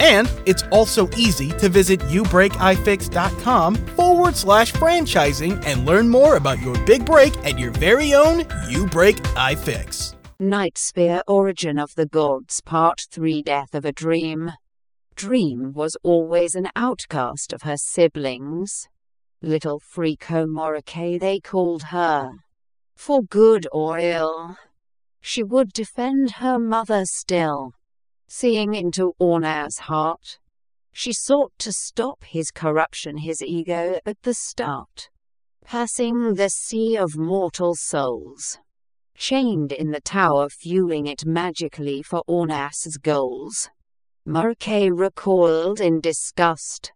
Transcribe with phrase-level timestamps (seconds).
[0.00, 6.78] And it's also easy to visit youbreakifix.com forward slash franchising and learn more about your
[6.84, 10.14] big break at your very own You Break iFix.
[10.40, 14.52] Knightsphere Origin of the Gods Part 3 Death of a Dream.
[15.16, 18.88] Dream was always an outcast of her siblings.
[19.42, 22.30] Little Freako Morike they called her.
[22.94, 24.56] For good or ill.
[25.20, 27.72] She would defend her mother still
[28.28, 30.38] seeing into Orna's heart.
[30.92, 35.08] She sought to stop his corruption, his ego, at the start.
[35.64, 38.58] Passing the sea of mortal souls.
[39.16, 43.70] Chained in the tower, fueling it magically for Ornas's goals.
[44.26, 46.92] Morike recoiled in disgust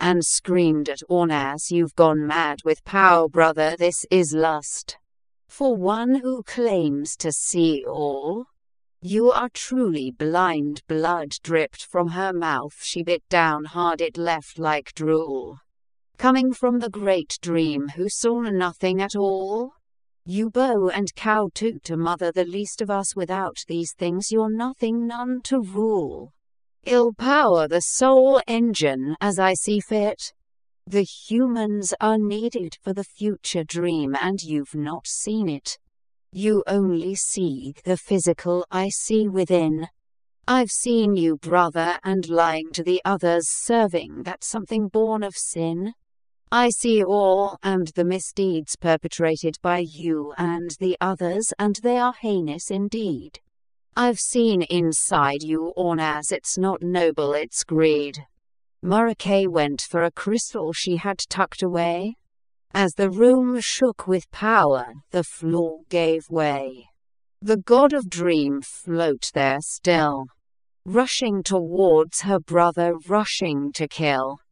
[0.00, 4.96] and screamed at Ornas, You've gone mad with power, brother, this is lust.
[5.48, 8.46] For one who claims to see all,
[9.00, 10.82] you are truly blind.
[10.88, 12.74] Blood dripped from her mouth.
[12.82, 15.58] She bit down hard, it left like drool.
[16.16, 19.72] Coming from the great dream who saw nothing at all?
[20.24, 24.50] You bow and cow to to mother, the least of us without these things, you're
[24.50, 26.32] nothing, none to rule.
[26.84, 30.32] Ill power the soul engine as I see fit.
[30.86, 35.78] The humans are needed for the future dream, and you've not seen it.
[36.32, 39.88] You only see the physical I see within.
[40.46, 45.94] I've seen you, brother, and lying to the others, serving that something born of sin.
[46.52, 52.14] I see all and the misdeeds perpetrated by you and the others, and they are
[52.20, 53.40] heinous indeed.
[53.96, 58.18] I've seen inside you, Ornas, it's not noble, it's greed.
[58.82, 62.16] Morike went for a crystal she had tucked away,
[62.74, 66.88] as the room shook with power, the floor gave way.
[67.40, 70.26] The god of dream float there still,
[70.84, 74.38] rushing towards her brother, rushing to kill.